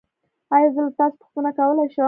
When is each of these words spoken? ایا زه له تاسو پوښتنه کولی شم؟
ایا 0.53 0.69
زه 0.75 0.81
له 0.85 0.91
تاسو 0.99 1.15
پوښتنه 1.21 1.49
کولی 1.57 1.87
شم؟ 1.93 1.99